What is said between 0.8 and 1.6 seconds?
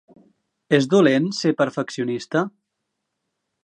dolent ser